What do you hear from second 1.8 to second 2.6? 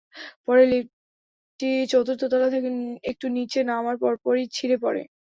চতুর্থ তলা